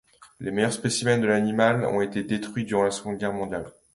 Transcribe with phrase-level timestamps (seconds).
[0.39, 3.71] Les meilleurs spécimens de l'animal ont été détruits durant la Seconde Guerre mondiale.